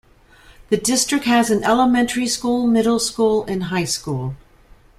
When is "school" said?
2.25-2.65, 2.97-3.45, 3.85-4.35